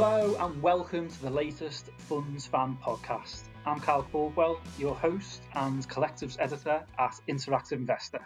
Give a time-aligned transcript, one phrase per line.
[0.00, 3.48] Hello and welcome to the latest Funds Fan podcast.
[3.66, 8.24] I'm Kyle Caldwell, your host and collectives editor at Interactive Investor.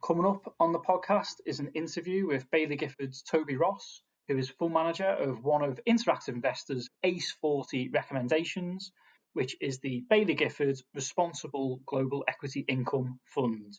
[0.00, 4.48] Coming up on the podcast is an interview with Baillie Gifford's Toby Ross, who is
[4.48, 8.92] full manager of one of Interactive Investor's ACE 40 recommendations,
[9.32, 13.76] which is the Baillie Gifford Responsible Global Equity Income Fund.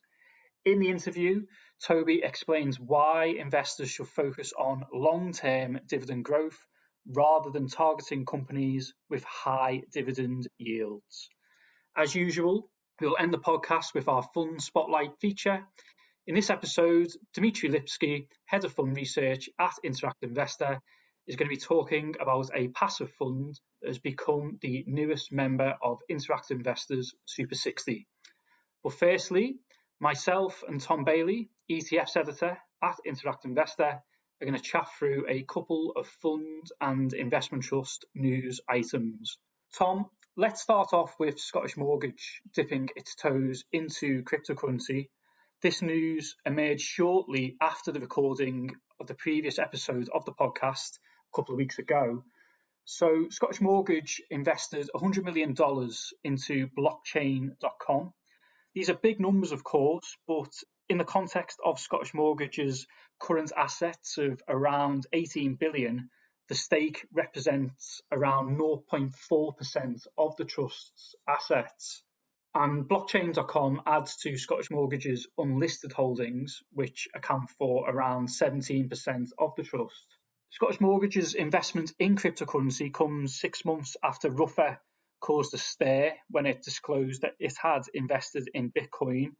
[0.65, 1.45] In the interview,
[1.81, 6.59] Toby explains why investors should focus on long term dividend growth
[7.07, 11.29] rather than targeting companies with high dividend yields.
[11.95, 12.69] As usual,
[13.01, 15.65] we'll end the podcast with our fund spotlight feature.
[16.27, 20.79] In this episode, Dzmitry Lipski, head of fund research at Interact Investor,
[21.27, 25.75] is going to be talking about a passive fund that has become the newest member
[25.81, 28.07] of Interact Investors Super 60.
[28.83, 29.57] But firstly,
[29.99, 34.01] myself and Tom Bailey, ETFs editor at Interact Investor,
[34.41, 39.37] are going to chat through a couple of fund and investment trust news items.
[39.77, 40.05] Tom,
[40.37, 45.09] let's start off with Scottish Mortgage dipping its toes into cryptocurrency.
[45.61, 50.99] This news emerged shortly after the recording of the previous episode of the podcast
[51.33, 52.23] a couple of weeks ago.
[52.85, 55.53] So, Scottish Mortgage invested $100 million
[56.23, 58.13] into blockchain.com.
[58.73, 60.51] These are big numbers, of course, but
[60.89, 62.87] in the context of Scottish Mortgage's
[63.19, 66.09] current assets of around 18 billion,
[66.47, 72.01] the stake represents around 0.4% of the trust's assets.
[72.55, 79.63] And blockchain.com adds to Scottish Mortgage's unlisted holdings, which account for around 17% of the
[79.63, 80.05] trust.
[80.49, 84.79] Scottish Mortgage's investment in cryptocurrency comes six months after Ruffer
[85.19, 89.33] caused a stir when it disclosed that it had invested in Bitcoin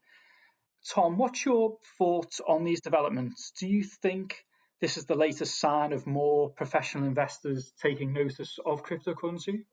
[0.88, 3.52] Tom, what's your thoughts on these developments?
[3.59, 4.45] Do you think
[4.81, 9.66] this is the latest sign of more professional investors taking notice of cryptocurrency?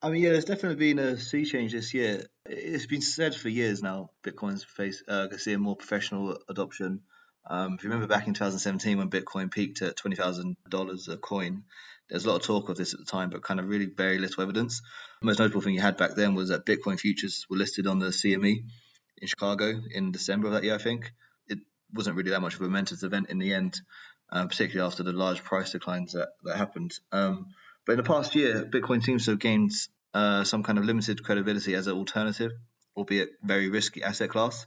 [0.00, 2.26] I mean, yeah, there's definitely been a sea change this year.
[2.44, 4.10] It's been said for years now.
[4.22, 7.00] Bitcoin's face uh, seeing more professional adoption.
[7.46, 11.16] Um, if you remember back in 2017 when Bitcoin peaked at twenty thousand dollars a
[11.16, 11.64] coin,
[12.08, 14.18] there's a lot of talk of this at the time, but kind of really very
[14.18, 14.82] little evidence.
[15.20, 17.98] The most notable thing you had back then was that Bitcoin futures were listed on
[17.98, 18.64] the CME,
[19.24, 21.12] in Chicago in December of that year, I think.
[21.48, 21.58] It
[21.92, 23.80] wasn't really that much of a momentous event in the end,
[24.30, 26.92] uh, particularly after the large price declines that, that happened.
[27.10, 27.46] Um,
[27.86, 29.72] but in the past year, Bitcoin seems to have gained
[30.12, 32.52] uh, some kind of limited credibility as an alternative,
[32.96, 34.66] albeit very risky asset class.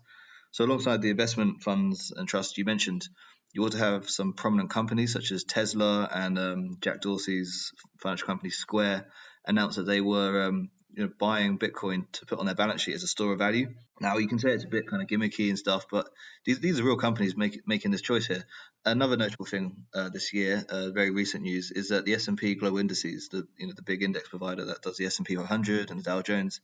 [0.51, 3.07] So, alongside the investment funds and trusts you mentioned,
[3.53, 8.50] you also have some prominent companies such as Tesla and um, Jack Dorsey's financial company
[8.50, 9.06] Square
[9.45, 12.96] announced that they were um, you know, buying Bitcoin to put on their balance sheet
[12.96, 13.69] as a store of value.
[14.02, 16.09] Now you can say it's a bit kind of gimmicky and stuff, but
[16.44, 18.44] these these are real companies make, making this choice here.
[18.84, 22.38] Another notable thing uh, this year, uh, very recent news, is that the S and
[22.38, 25.28] P Global Indices, the you know the big index provider that does the S and
[25.28, 26.62] P 500 and the Dow Jones,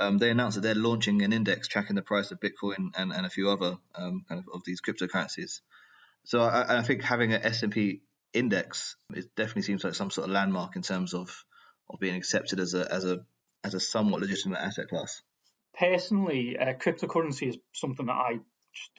[0.00, 3.26] um, they announced that they're launching an index tracking the price of Bitcoin and, and
[3.26, 5.60] a few other um, kind of, of these cryptocurrencies.
[6.24, 8.00] So I, I think having an S and P
[8.32, 11.44] index it definitely seems like some sort of landmark in terms of
[11.90, 13.20] of being accepted as a as a
[13.66, 15.20] as a somewhat legitimate asset class?
[15.78, 18.38] Personally, uh, cryptocurrency is something that I
[18.72, 18.90] just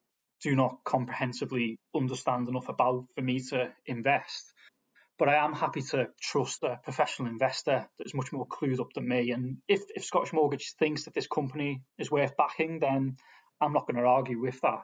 [0.44, 4.54] do not comprehensively understand enough about for me to invest.
[5.18, 8.94] But I am happy to trust a professional investor that is much more clued up
[8.94, 9.32] than me.
[9.32, 13.16] And if, if Scottish Mortgage thinks that this company is worth backing, then
[13.60, 14.84] I'm not going to argue with that.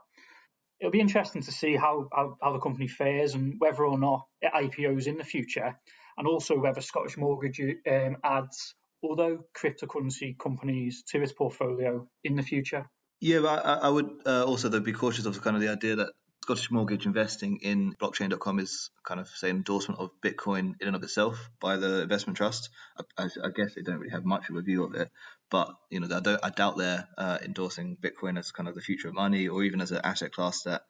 [0.79, 4.25] It'll be interesting to see how, how, how the company fares and whether or not
[4.41, 5.77] it IPOs in the future,
[6.17, 8.73] and also whether Scottish Mortgage um, adds
[9.11, 12.89] other cryptocurrency companies to its portfolio in the future?
[13.19, 16.09] Yeah, I, I would uh, also though be cautious of kind of the idea that
[16.43, 21.03] Scottish Mortgage investing in blockchain.com is kind of say endorsement of Bitcoin in and of
[21.03, 22.69] itself by the investment trust.
[23.17, 25.09] I, I, guess they don't really have much of a view of it,
[25.49, 29.07] but you know I, I doubt they're uh, endorsing Bitcoin as kind of the future
[29.07, 30.81] of money or even as an asset class that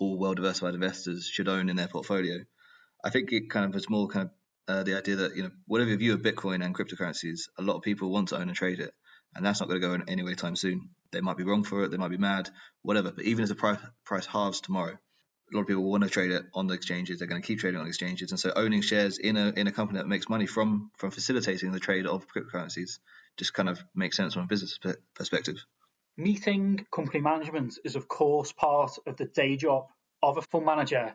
[0.00, 2.40] all well diversified investors should own in their portfolio.
[3.04, 4.32] I think it kind of is more kind of
[4.68, 7.76] uh, the idea that you know whatever your view of Bitcoin and cryptocurrencies, a lot
[7.76, 8.92] of people want to own and trade it,
[9.34, 10.90] and that's not going to go in any way time soon.
[11.12, 12.50] They might be wrong for it, they might be mad,
[12.82, 13.12] whatever.
[13.12, 16.32] But even if the price price halves tomorrow, a lot of people want to trade
[16.32, 17.18] it on the exchanges.
[17.18, 19.72] They're going to keep trading on exchanges, and so owning shares in a in a
[19.72, 22.98] company that makes money from from facilitating the trade of cryptocurrencies
[23.36, 24.78] just kind of makes sense from a business
[25.14, 25.64] perspective.
[26.16, 29.86] Meeting company management is of course part of the day job
[30.22, 31.14] of a fund manager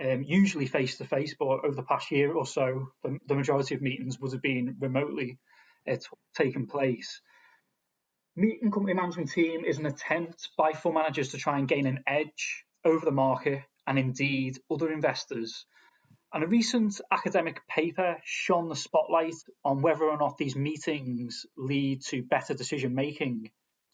[0.00, 3.74] um, usually face to face, but over the past year or so, the, the majority
[3.74, 5.38] of meetings would have been remotely
[5.90, 5.96] uh,
[6.34, 7.20] taken place.
[8.34, 12.02] Meeting company management team is an attempt by fund managers to try and gain an
[12.06, 15.66] edge over the market and indeed other investors.
[16.32, 19.34] And a recent academic paper shone the spotlight
[19.66, 23.50] on whether or not these meetings lead to better decision making.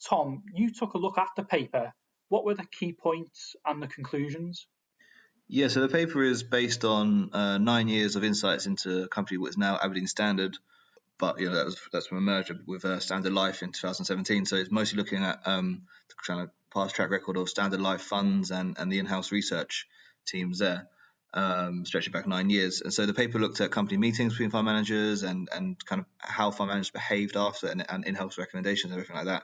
[0.07, 1.93] Tom, you took a look at the paper.
[2.29, 4.67] What were the key points and the conclusions?
[5.51, 9.39] Yeah, so the paper is based on uh, nine years of insights into a company
[9.39, 10.55] which is now Aberdeen Standard,
[11.17, 14.45] but you know that was that's from a merger with uh, Standard Life in 2017.
[14.45, 18.01] So it's mostly looking at um, the kind of past track record of Standard Life
[18.01, 19.87] funds and and the in-house research
[20.27, 20.87] teams there
[21.33, 22.81] um, stretching back nine years.
[22.81, 26.05] And so the paper looked at company meetings between fund managers and and kind of
[26.19, 29.43] how fund managers behaved after and, and in-house recommendations and everything like that.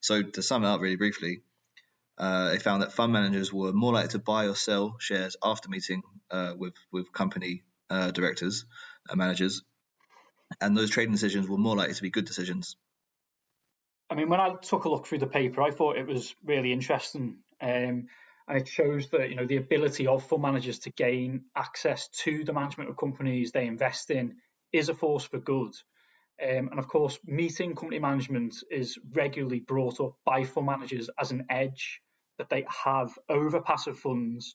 [0.00, 1.40] So to sum it up really briefly,
[2.18, 5.68] uh, they found that fund managers were more likely to buy or sell shares after
[5.68, 8.64] meeting uh, with with company uh, directors
[9.08, 9.62] and managers,
[10.60, 12.76] and those trading decisions were more likely to be good decisions.
[14.10, 16.72] I mean, when I took a look through the paper, I thought it was really
[16.72, 17.38] interesting.
[17.60, 18.08] Um,
[18.48, 22.44] and it shows that you know the ability of fund managers to gain access to
[22.44, 24.36] the management of companies they invest in
[24.72, 25.74] is a force for good.
[26.42, 31.30] Um, and of course, meeting company management is regularly brought up by fund managers as
[31.30, 32.00] an edge
[32.38, 34.54] that they have over passive funds.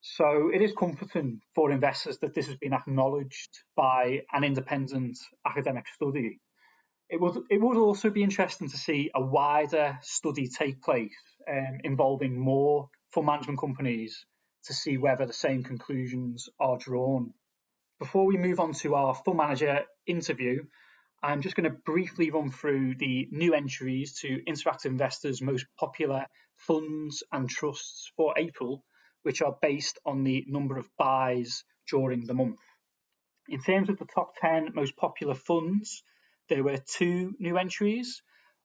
[0.00, 5.86] So it is comforting for investors that this has been acknowledged by an independent academic
[5.94, 6.40] study.
[7.08, 11.14] It would it would also be interesting to see a wider study take place
[11.50, 14.26] um, involving more fund management companies
[14.64, 17.32] to see whether the same conclusions are drawn.
[17.98, 20.64] Before we move on to our fund manager interview,
[21.24, 26.26] I'm just going to briefly run through the new entries to Interactive Investor's most popular
[26.56, 28.84] funds and trusts for April,
[29.22, 32.60] which are based on the number of buys during the month.
[33.48, 36.02] In terms of the top 10 most popular funds,
[36.50, 38.20] there were two new entries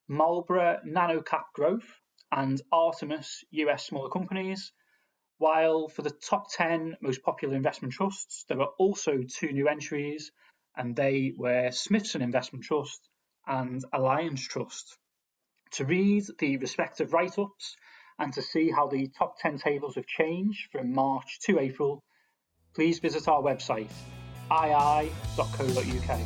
[0.09, 1.89] Marlborough NanoCap Growth
[2.29, 4.73] and Artemis US smaller companies.
[5.37, 10.33] While for the top 10 most popular investment trusts, there are also two new entries,
[10.79, 13.01] and they were Smithson Investment Trust
[13.45, 14.97] and Alliance Trust.
[15.73, 17.75] To read the respective write ups
[18.17, 22.01] and to see how the top 10 tables have changed from March to April,
[22.73, 23.89] please visit our website
[24.51, 26.19] ii.co.uk.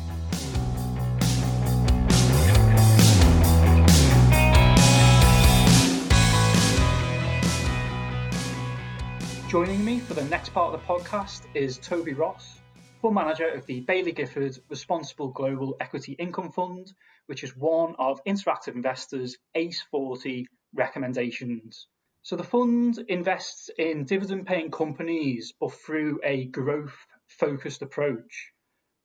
[9.48, 12.60] Joining me for the next part of the podcast is Toby Ross,
[13.04, 16.90] fund manager of the Baillie Gifford Responsible Global Equity Income Fund,
[17.26, 21.86] which is one of Interactive Investors' ACE 40 recommendations.
[22.22, 26.96] So the fund invests in dividend paying companies but through a growth
[27.26, 28.52] focused approach.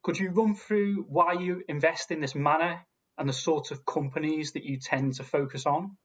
[0.03, 2.79] Could you run through why you invest in this manner
[3.17, 5.97] and the sorts of companies that you tend to focus on?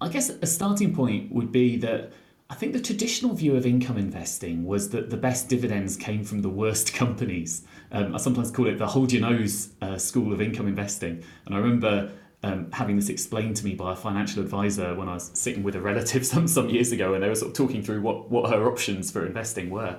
[0.00, 2.14] I guess a starting point would be that
[2.52, 6.42] I think the traditional view of income investing was that the best dividends came from
[6.42, 7.62] the worst companies.
[7.90, 11.24] Um, I sometimes call it the hold your nose uh, school of income investing.
[11.46, 12.12] And I remember
[12.42, 15.76] um, having this explained to me by a financial advisor when I was sitting with
[15.76, 18.50] a relative some, some years ago, and they were sort of talking through what, what
[18.50, 19.98] her options for investing were.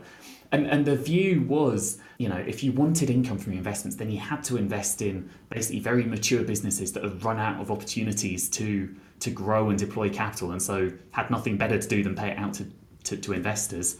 [0.53, 4.11] And, and the view was, you know, if you wanted income from your investments, then
[4.11, 8.47] you had to invest in basically very mature businesses that have run out of opportunities
[8.51, 12.31] to to grow and deploy capital, and so had nothing better to do than pay
[12.31, 12.69] it out to,
[13.05, 13.97] to, to investors.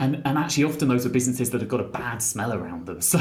[0.00, 3.00] And, and actually, often those are businesses that have got a bad smell around them.
[3.02, 3.18] So,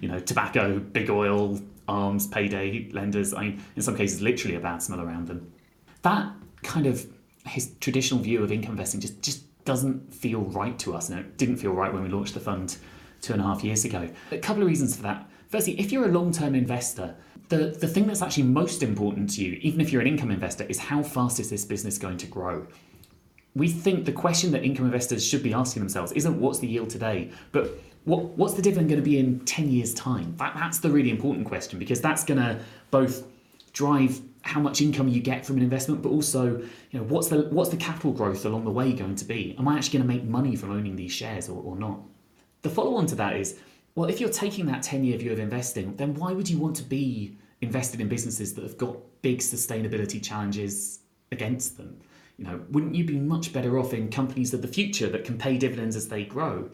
[0.00, 4.60] you know, tobacco, big oil, arms, payday lenders, I mean, in some cases, literally a
[4.60, 5.52] bad smell around them.
[6.02, 6.32] That
[6.62, 7.06] kind of
[7.44, 11.08] his traditional view of income investing just, just doesn't feel right to us.
[11.08, 12.76] And it didn't feel right when we launched the fund
[13.20, 14.08] two and a half years ago.
[14.30, 15.28] A couple of reasons for that.
[15.48, 17.14] Firstly, if you're a long term investor,
[17.48, 20.64] the, the thing that's actually most important to you, even if you're an income investor,
[20.64, 22.66] is how fast is this business going to grow?
[23.54, 26.88] We think the question that income investors should be asking themselves isn't what's the yield
[26.88, 27.70] today, but
[28.04, 30.34] what, what's the dividend going to be in 10 years' time?
[30.38, 32.58] That, that's the really important question because that's going to
[32.90, 33.24] both
[33.72, 36.58] drive how much income you get from an investment, but also,
[36.90, 39.54] you know, what's the what's the capital growth along the way going to be?
[39.58, 42.00] Am I actually going to make money from owning these shares or, or not?
[42.62, 43.58] The follow on to that is,
[43.94, 46.76] well, if you're taking that 10 year view of investing, then why would you want
[46.76, 51.98] to be invested in businesses that have got big sustainability challenges against them.
[52.36, 55.38] You know, wouldn't you be much better off in companies of the future that can
[55.38, 56.68] pay dividends as they grow?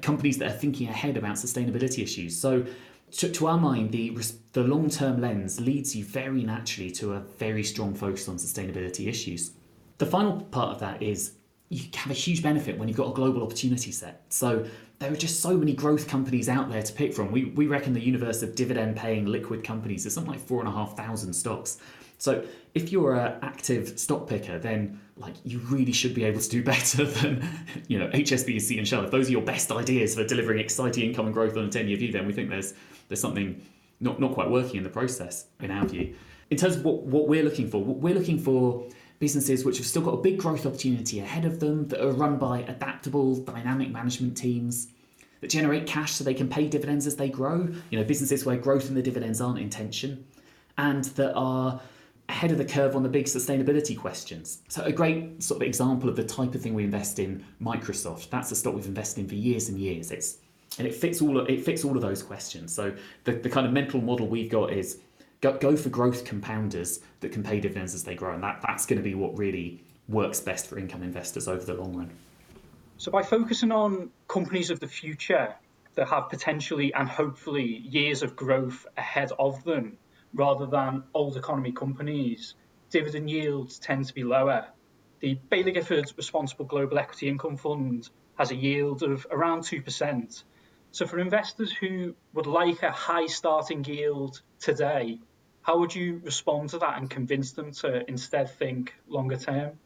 [0.00, 2.38] Companies that are thinking ahead about sustainability issues.
[2.38, 2.64] So,
[3.12, 4.16] to, to our mind, the
[4.52, 9.06] the long term lens leads you very naturally to a very strong focus on sustainability
[9.08, 9.52] issues.
[9.98, 11.32] The final part of that is
[11.68, 14.24] you have a huge benefit when you've got a global opportunity set.
[14.28, 14.66] So
[14.98, 17.30] there are just so many growth companies out there to pick from.
[17.30, 20.68] We, we reckon the universe of dividend paying liquid companies is something like four and
[20.68, 21.78] a half thousand stocks.
[22.18, 26.48] So if you're an active stock picker, then like you really should be able to
[26.48, 27.46] do better than
[27.88, 29.04] you know HSBC and Shell.
[29.04, 31.96] If those are your best ideas for delivering exciting income and growth on a 10-year
[31.96, 32.74] view, then we think there's
[33.08, 33.60] there's something
[34.00, 36.14] not, not quite working in the process in our view.
[36.50, 40.02] In terms of what, what we're looking for, we're looking for businesses which have still
[40.02, 44.36] got a big growth opportunity ahead of them that are run by adaptable, dynamic management
[44.36, 44.88] teams
[45.42, 47.68] that generate cash so they can pay dividends as they grow.
[47.90, 50.24] You know, businesses where growth and the dividends aren't intention,
[50.78, 51.80] and that are
[52.30, 54.62] ahead of the curve on the big sustainability questions.
[54.68, 58.30] So a great sort of example of the type of thing we invest in, Microsoft.
[58.30, 60.12] That's a stock we've invested in for years and years.
[60.12, 60.38] It's
[60.78, 62.72] and it fits all of, it fits all of those questions.
[62.72, 62.94] So
[63.24, 64.98] the, the kind of mental model we've got is
[65.40, 68.86] go, go for growth compounders that can pay dividends as they grow, and that, that's
[68.86, 72.10] going to be what really works best for income investors over the long run.
[72.98, 75.52] So by focusing on companies of the future
[75.96, 79.96] that have potentially and hopefully years of growth ahead of them,
[80.34, 82.54] rather than old economy companies,
[82.90, 84.66] dividend yields tend to be lower.
[85.20, 88.08] The Baillie Gifford Responsible Global Equity Income Fund
[88.38, 90.42] has a yield of around 2%.
[90.92, 95.20] So, for investors who would like a high starting yield today,
[95.62, 99.78] how would you respond to that and convince them to instead think longer term?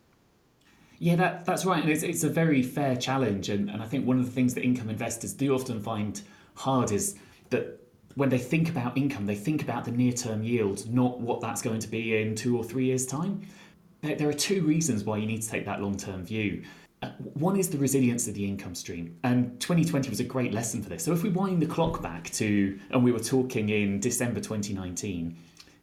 [0.98, 1.82] Yeah, that, that's right.
[1.82, 3.48] And it's, it's a very fair challenge.
[3.48, 6.20] And, and I think one of the things that income investors do often find
[6.54, 7.16] hard is
[7.50, 7.80] that
[8.14, 11.62] when they think about income, they think about the near term yield, not what that's
[11.62, 13.42] going to be in two or three years' time.
[14.02, 16.62] There are two reasons why you need to take that long term view.
[17.02, 20.82] Uh, one is the resilience of the income stream, and 2020 was a great lesson
[20.82, 21.04] for this.
[21.04, 25.36] So, if we wind the clock back to, and we were talking in December 2019,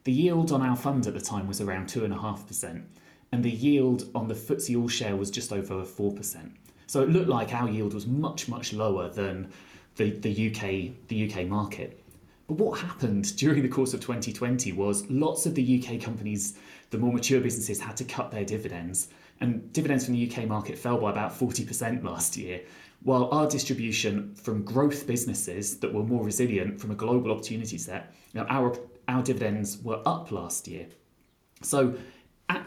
[0.03, 2.83] the yield on our fund at the time was around 2.5%,
[3.31, 6.51] and the yield on the FTSE All Share was just over 4%.
[6.88, 9.51] So, it looked like our yield was much, much lower than
[9.97, 12.00] the, the, UK, the UK market.
[12.51, 16.58] But what happened during the course of 2020 was lots of the UK companies,
[16.89, 19.08] the more mature businesses, had to cut their dividends.
[19.39, 22.60] And dividends from the UK market fell by about 40% last year,
[23.03, 28.13] while our distribution from growth businesses that were more resilient from a global opportunity set,
[28.34, 28.77] you know, our,
[29.08, 30.88] our dividends were up last year.
[31.62, 31.96] So,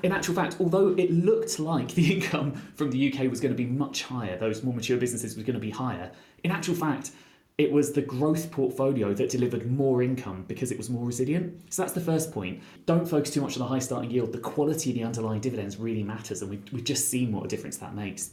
[0.03, 3.62] in actual fact, although it looked like the income from the UK was going to
[3.62, 6.11] be much higher, those more mature businesses was going to be higher,
[6.43, 7.11] in actual fact,
[7.56, 11.73] it was the growth portfolio that delivered more income because it was more resilient.
[11.73, 12.61] So that's the first point.
[12.84, 14.32] Don't focus too much on the high starting yield.
[14.32, 17.49] The quality of the underlying dividends really matters, and we've, we've just seen what a
[17.49, 18.30] difference that makes.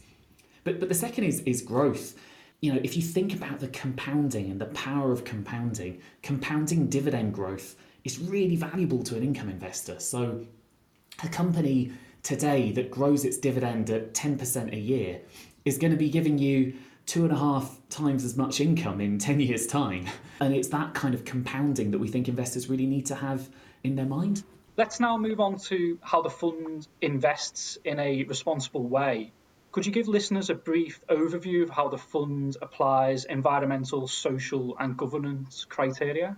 [0.64, 2.16] But, but the second is, is growth.
[2.60, 7.32] You know, if you think about the compounding and the power of compounding, compounding dividend
[7.32, 10.00] growth is really valuable to an income investor.
[10.00, 10.44] So
[11.22, 11.92] a company
[12.24, 15.20] today that grows its dividend at 10% a year
[15.64, 16.74] is going to be giving you
[17.06, 20.06] two and a half times as much income in 10 years' time.
[20.40, 23.48] And it's that kind of compounding that we think investors really need to have
[23.84, 24.42] in their mind.
[24.76, 29.32] Let's now move on to how the fund invests in a responsible way.
[29.70, 34.96] Could you give listeners a brief overview of how the fund applies environmental, social, and
[34.96, 36.36] governance criteria?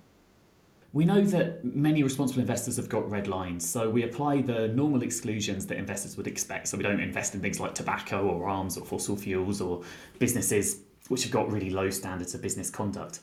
[0.95, 5.03] We know that many responsible investors have got red lines, so we apply the normal
[5.03, 6.69] exclusions that investors would expect.
[6.69, 9.83] So we don't invest in things like tobacco or arms or fossil fuels or
[10.21, 13.19] businesses which have got really low standards of business conduct.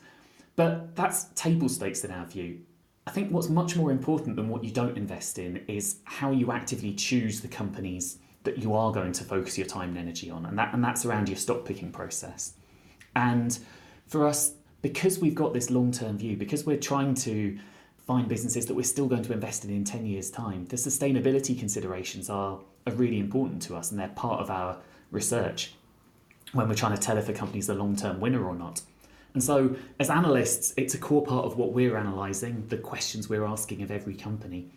[0.58, 2.60] But that's table stakes in our view.
[3.08, 6.52] I think what's much more important than what you don't invest in is how you
[6.52, 10.46] actively choose the companies that you are going to focus your time and energy on,
[10.46, 12.54] and that and that's around your stock picking process.
[13.16, 13.58] And
[14.08, 17.58] for us, because we've got this long term view, because we're trying to
[17.98, 21.58] find businesses that we're still going to invest in in 10 years' time, the sustainability
[21.58, 24.78] considerations are, are really important to us and they're part of our
[25.12, 25.74] research
[26.54, 28.82] when we're trying to tell if a company's a long term winner or not.
[29.34, 33.46] And so, as analysts, it's a core part of what we're analysing, the questions we're
[33.46, 34.68] asking of every company.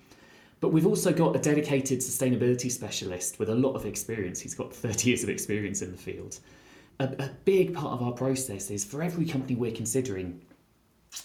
[0.61, 4.41] But we've also got a dedicated sustainability specialist with a lot of experience.
[4.41, 6.39] He's got 30 years of experience in the field
[7.01, 10.41] a, a big part of our process is for every company we're considering,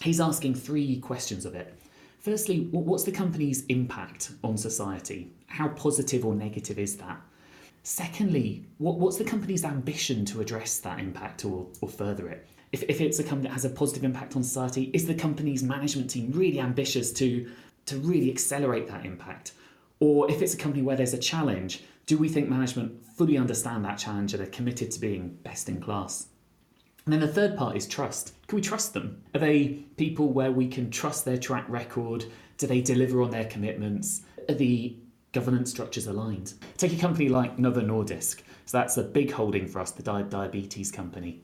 [0.02, 1.74] he's asking three questions of it.
[2.18, 5.32] Firstly, what's the company's impact on society?
[5.46, 7.20] How positive or negative is that?
[7.82, 12.46] Secondly, what's the company's ambition to address that impact or, or further it?
[12.72, 15.62] If, if it's a company that has a positive impact on society, is the company's
[15.62, 17.50] management team really ambitious to,
[17.86, 19.52] to really accelerate that impact?
[20.00, 23.84] Or if it's a company where there's a challenge, do we think management fully understand
[23.84, 26.26] that challenge and are committed to being best in class?
[27.04, 28.34] And then the third part is trust.
[28.46, 29.22] Can we trust them?
[29.34, 32.24] Are they people where we can trust their track record?
[32.58, 34.22] Do they deliver on their commitments?
[34.48, 34.96] Are the
[35.32, 36.54] governance structures aligned?
[36.76, 38.42] Take a company like Novo Nordisk.
[38.66, 41.42] So that's a big holding for us, the diabetes company.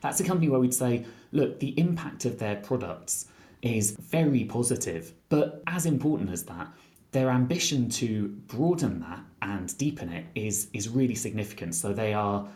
[0.00, 3.26] That's a company where we'd say, look, the impact of their products
[3.62, 6.68] is very positive, but as important as that,
[7.14, 11.74] their ambition to broaden that and deepen it is is really significant.
[11.74, 12.46] So they are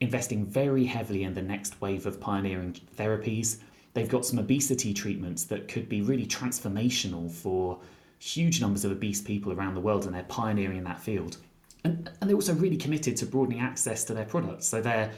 [0.00, 3.58] investing very heavily in the next wave of pioneering therapies.
[3.92, 7.78] They've got some obesity treatments that could be really transformational for
[8.18, 11.36] huge numbers of obese people around the world, and they're pioneering in that field.
[11.84, 14.66] And, and they're also really committed to broadening access to their products.
[14.66, 15.10] So they're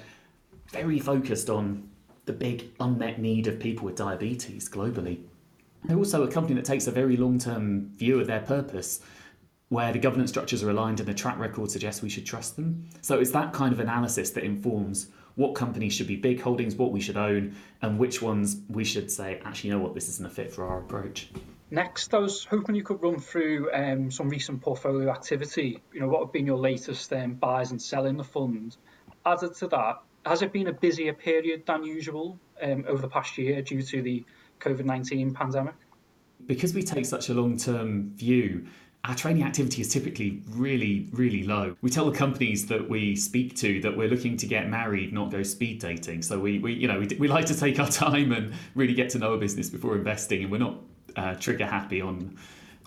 [0.71, 1.89] very focused on
[2.25, 5.21] the big unmet need of people with diabetes globally.
[5.85, 9.01] They're also a company that takes a very long term view of their purpose,
[9.69, 12.89] where the governance structures are aligned and the track record suggests we should trust them.
[13.01, 16.93] So it's that kind of analysis that informs what companies should be big holdings, what
[16.93, 20.27] we should own, and which ones we should say, actually, you know what, this isn't
[20.27, 21.31] a fit for our approach.
[21.71, 25.81] Next, I was hoping you could run through um, some recent portfolio activity.
[25.93, 28.77] You know, what have been your latest um, buys and selling the fund?
[29.25, 33.39] Added to that, has it been a busier period than usual um, over the past
[33.39, 34.25] year due to the
[34.61, 35.75] COVID 19 pandemic?
[36.47, 38.67] Because we take such a long term view,
[39.05, 41.75] our trading activity is typically really, really low.
[41.81, 45.31] We tell the companies that we speak to that we're looking to get married, not
[45.31, 46.23] go speed dating.
[46.23, 49.11] So we, we you know, we, we like to take our time and really get
[49.11, 50.77] to know a business before investing, and we're not
[51.17, 52.37] uh, trigger happy on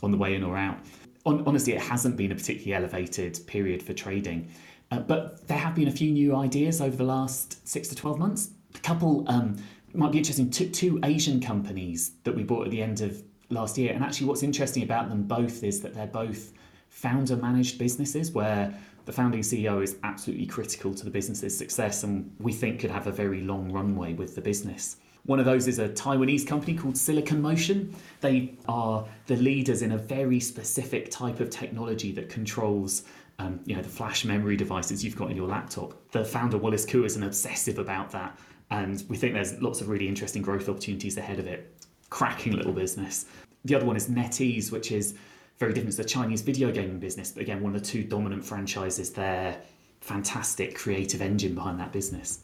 [0.04, 0.78] on the way in or out.
[1.26, 4.50] On, honestly, it hasn't been a particularly elevated period for trading.
[4.92, 8.20] Uh, but there have been a few new ideas over the last six to 12
[8.20, 8.52] months.
[8.76, 9.56] A couple um,
[9.94, 13.78] might be interesting two, two Asian companies that we bought at the end of last
[13.78, 13.94] year.
[13.94, 16.54] And actually, what's interesting about them both is that they're both
[16.90, 18.74] founder managed businesses where
[19.06, 23.08] the founding CEO is absolutely critical to the business's success and we think could have
[23.08, 24.98] a very long runway with the business.
[25.26, 27.96] One of those is a Taiwanese company called Silicon Motion.
[28.22, 33.04] They are the leaders in a very specific type of technology that controls
[33.40, 35.94] um, you know, the flash memory devices you've got in your laptop.
[36.12, 38.38] The founder, Wallace Kou, is an obsessive about that.
[38.72, 41.74] And we think there's lots of really interesting growth opportunities ahead of it.
[42.10, 43.26] Cracking little business.
[43.66, 45.16] The other one is NetEase, which is
[45.58, 45.98] very different.
[45.98, 49.58] It's a Chinese video gaming business, but again, one of the two dominant franchises there.
[50.02, 52.42] Fantastic creative engine behind that business.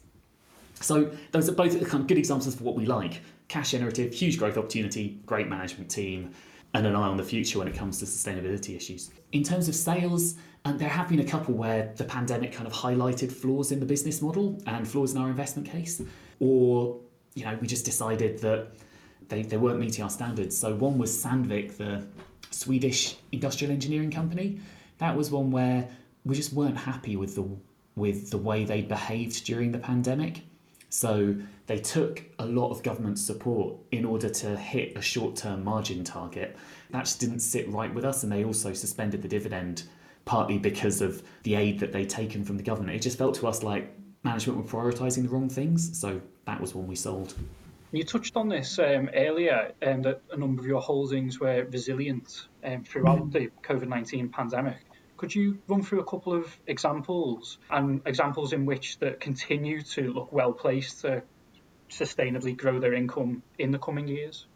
[0.80, 3.20] So those are both kind of good examples of what we like.
[3.48, 6.32] Cash generative, huge growth opportunity, great management team,
[6.74, 9.10] and an eye on the future when it comes to sustainability issues.
[9.32, 12.72] In terms of sales, and there have been a couple where the pandemic kind of
[12.72, 16.02] highlighted flaws in the business model and flaws in our investment case,
[16.38, 16.98] or
[17.34, 18.68] you know we just decided that
[19.28, 20.56] they, they weren't meeting our standards.
[20.56, 22.06] So one was Sandvik, the
[22.50, 24.60] Swedish industrial engineering company.
[24.98, 25.88] That was one where
[26.24, 27.48] we just weren't happy with the
[27.96, 30.42] with the way they behaved during the pandemic.
[30.90, 35.64] So they took a lot of government support in order to hit a short term
[35.64, 36.56] margin target.
[36.90, 39.84] That just didn't sit right with us, and they also suspended the dividend
[40.24, 42.96] partly because of the aid that they'd taken from the government.
[42.96, 43.92] It just felt to us like
[44.24, 47.34] management were prioritising the wrong things, so that was one we sold.
[47.92, 51.66] You touched on this um, earlier, and um, that a number of your holdings were
[51.70, 53.32] resilient um, throughout mm.
[53.32, 54.78] the COVID 19 pandemic.
[55.20, 60.14] Could you run through a couple of examples and examples in which that continue to
[60.14, 61.22] look well placed to
[61.90, 64.46] sustainably grow their income in the coming years?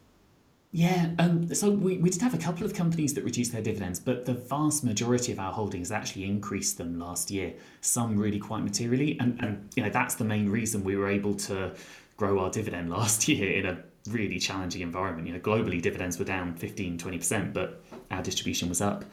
[0.72, 4.00] Yeah, um, so we, we did have a couple of companies that reduced their dividends,
[4.00, 8.64] but the vast majority of our holdings actually increased them last year, some really quite
[8.64, 9.18] materially.
[9.20, 11.74] And, and you know that's the main reason we were able to
[12.16, 15.26] grow our dividend last year in a really challenging environment.
[15.26, 19.04] You know, globally dividends were down 15, 20%, but our distribution was up.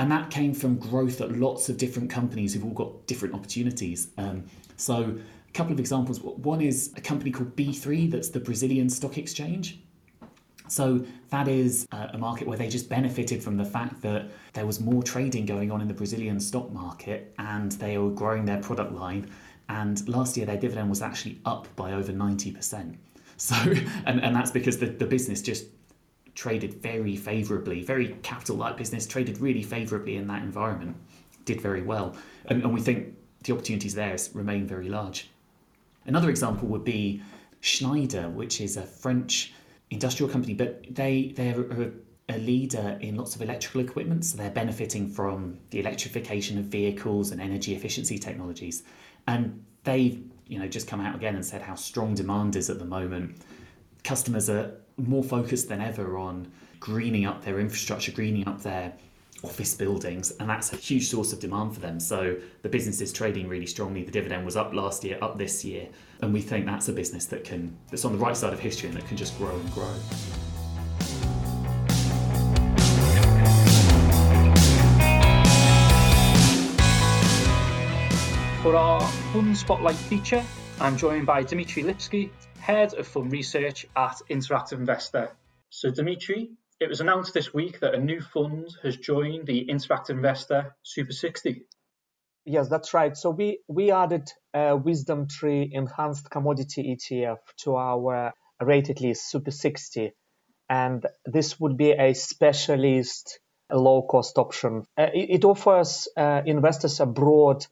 [0.00, 4.08] And that came from growth at lots of different companies who've all got different opportunities.
[4.16, 4.44] Um,
[4.78, 5.14] so
[5.46, 6.22] a couple of examples.
[6.22, 9.78] One is a company called B3, that's the Brazilian stock exchange.
[10.68, 14.80] So that is a market where they just benefited from the fact that there was
[14.80, 18.92] more trading going on in the Brazilian stock market and they were growing their product
[18.92, 19.30] line.
[19.68, 22.96] And last year, their dividend was actually up by over 90%.
[23.36, 23.54] So,
[24.06, 25.66] and, and that's because the, the business just
[26.40, 30.96] traded very favorably, very capital light business, traded really favorably in that environment,
[31.44, 32.16] did very well.
[32.46, 35.28] And, and we think the opportunities there remain very large.
[36.06, 37.20] Another example would be
[37.60, 39.52] Schneider, which is a French
[39.90, 41.90] industrial company, but they they're a,
[42.30, 47.32] a leader in lots of electrical equipment, so they're benefiting from the electrification of vehicles
[47.32, 48.82] and energy efficiency technologies.
[49.26, 52.78] And they've you know just come out again and said how strong demand is at
[52.78, 53.36] the moment.
[54.04, 58.92] Customers are more focused than ever on greening up their infrastructure, greening up their
[59.42, 61.98] office buildings, and that's a huge source of demand for them.
[61.98, 64.02] So the business is trading really strongly.
[64.02, 65.88] The dividend was up last year, up this year,
[66.20, 68.88] and we think that's a business that can that's on the right side of history
[68.88, 69.94] and that can just grow and grow.
[78.62, 79.00] For our
[79.32, 80.44] Fund Spotlight feature,
[80.80, 82.28] I'm joined by Dzmitry Lipski,
[82.60, 85.30] Head of Fund Research at Interactive Investor.
[85.70, 90.10] So, Dzmitry, It was announced this week that a new fund has joined the Interactive
[90.10, 91.66] Investor Super 60.
[92.44, 93.16] Yes, that's right.
[93.16, 100.12] So we we added a WisdomTree Enhanced Commodity ETF to our rated list Super 60,
[100.68, 104.84] and this would be a specialist low cost option.
[104.98, 107.66] Uh, it, it, offers uh, investors a broad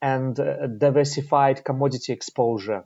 [0.00, 2.84] and uh, diversified commodity exposure,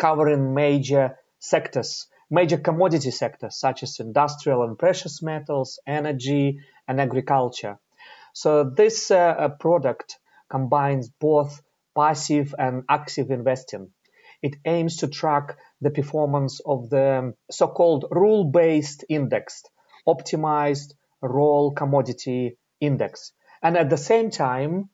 [0.00, 6.58] covering major sectors, major commodity sectors such as industrial and precious metals, energy,
[6.88, 7.78] and agriculture.
[8.32, 11.62] So this uh, product combines both
[11.94, 13.90] passive and active investing.
[14.42, 19.68] It aims to track the performance of the so-called rule-based indexed,
[20.08, 23.32] optimized roll commodity index,
[23.62, 24.88] and at the same time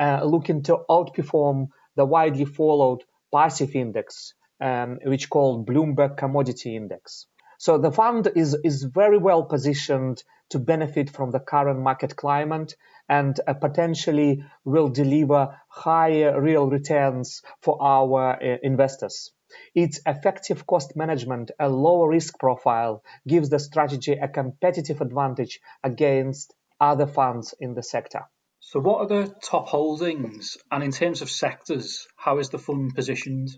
[0.00, 7.26] uh, looking to outperform the widely followed passive index, um, which called Bloomberg Commodity Index.
[7.58, 12.76] So the fund is, is very well positioned to benefit from the current market climate
[13.08, 19.32] and uh, potentially will deliver higher real returns for our uh, investors.
[19.74, 26.54] Its effective cost management and lower risk profile gives the strategy a competitive advantage against
[26.80, 28.22] other funds in the sector.
[28.60, 30.58] So, what are the top holdings?
[30.70, 33.50] And in terms of sectors, how is the fund positioned?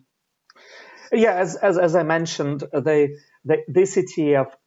[1.12, 3.98] Yeah, as, as, as I mentioned, they, they, this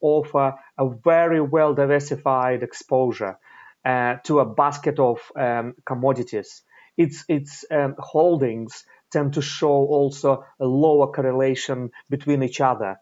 [0.00, 3.38] offer a very well diversified exposure
[3.84, 6.62] uh, to a basket of um, commodities.
[6.96, 12.96] Its, its um, holdings tend to show also a lower correlation between each other,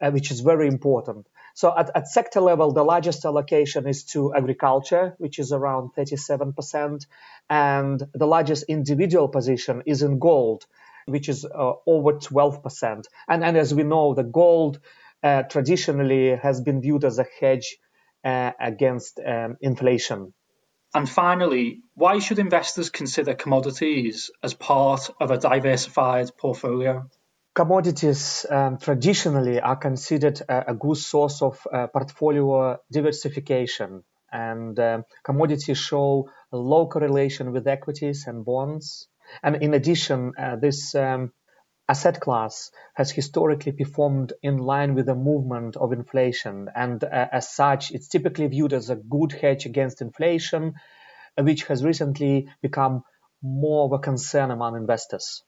[0.00, 1.26] uh, which is very important.
[1.54, 7.06] So at, at, sector level, the largest allocation is to agriculture, which is around 37%,
[7.48, 10.64] and the largest individual position is in gold,
[11.06, 13.04] which is uh, over 12%.
[13.28, 14.80] And, and as we know, the gold
[15.22, 17.78] uh, traditionally has been viewed as a hedge
[18.24, 20.32] uh, against um, inflation.
[20.94, 27.08] And finally, why should investors consider commodities as part of a diversified portfolio?
[27.54, 35.02] Commodities um, traditionally are considered a, a good source of uh, portfolio diversification, and uh,
[35.24, 39.08] commodities show a low correlation with equities and bonds.
[39.42, 41.32] And in addition, uh, this um,
[41.88, 47.52] asset class has historically performed in line with the movement of inflation, and uh, as
[47.54, 50.74] such, it's typically viewed as a good hedge against inflation,
[51.38, 53.02] which has recently become
[53.42, 55.42] more of a concern among investors.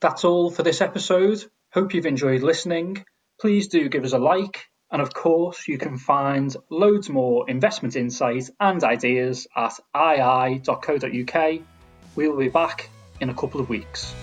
[0.00, 1.44] That's all for this episode.
[1.72, 3.04] Hope you've enjoyed listening.
[3.40, 7.94] Please do give us a like, and of course, you can find loads more investment
[7.94, 11.60] insight and ideas at ii.co.uk.
[12.16, 14.14] We'll be back in a couple of weeks.